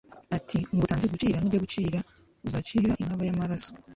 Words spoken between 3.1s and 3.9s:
y’amaraso